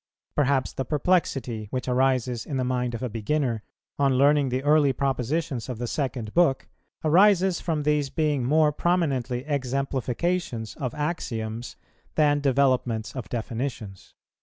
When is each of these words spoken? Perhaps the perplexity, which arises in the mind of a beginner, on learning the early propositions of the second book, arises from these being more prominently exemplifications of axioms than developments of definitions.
Perhaps 0.35 0.73
the 0.73 0.83
perplexity, 0.83 1.67
which 1.69 1.87
arises 1.87 2.47
in 2.47 2.57
the 2.57 2.63
mind 2.63 2.95
of 2.95 3.03
a 3.03 3.07
beginner, 3.07 3.61
on 3.99 4.17
learning 4.17 4.49
the 4.49 4.63
early 4.63 4.91
propositions 4.93 5.69
of 5.69 5.77
the 5.77 5.85
second 5.85 6.33
book, 6.33 6.67
arises 7.03 7.61
from 7.61 7.83
these 7.83 8.09
being 8.09 8.43
more 8.43 8.71
prominently 8.71 9.45
exemplifications 9.45 10.73
of 10.77 10.95
axioms 10.95 11.75
than 12.15 12.39
developments 12.39 13.15
of 13.15 13.29
definitions. 13.29 14.15